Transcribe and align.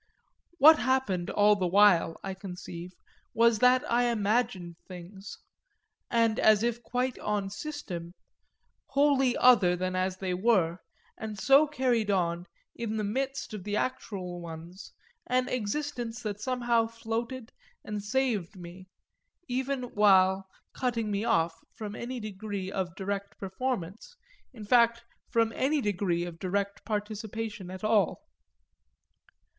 What 0.57 0.79
happened 0.79 1.29
all 1.29 1.55
the 1.55 1.67
while, 1.67 2.19
I 2.23 2.33
conceive, 2.33 2.95
was 3.35 3.59
that 3.59 3.83
I 3.87 4.05
imagined 4.05 4.77
things 4.87 5.37
and 6.09 6.39
as 6.39 6.63
if 6.63 6.81
quite 6.81 7.19
on 7.19 7.51
system 7.51 8.15
wholly 8.87 9.37
other 9.37 9.75
than 9.75 9.95
as 9.95 10.17
they 10.17 10.33
were, 10.33 10.79
and 11.19 11.37
so 11.37 11.67
carried 11.67 12.09
on 12.09 12.47
in 12.75 12.97
the 12.97 13.03
midst 13.03 13.53
of 13.53 13.63
the 13.63 13.75
actual 13.75 14.41
ones 14.41 14.91
an 15.27 15.47
existence 15.47 16.23
that 16.23 16.41
somehow 16.41 16.87
floated 16.87 17.51
and 17.85 18.03
saved 18.03 18.55
me 18.55 18.87
even 19.47 19.83
while 19.93 20.49
cutting 20.73 21.11
me 21.11 21.25
off 21.25 21.63
from 21.75 21.95
any 21.95 22.19
degree 22.19 22.71
of 22.71 22.95
direct 22.95 23.37
performance, 23.37 24.15
in 24.51 24.65
fact 24.65 25.03
from 25.29 25.53
any 25.53 25.79
degree 25.79 26.23
of 26.25 26.39
direct 26.39 26.83
participation, 26.85 27.69
at 27.69 27.83
all. 27.83 28.23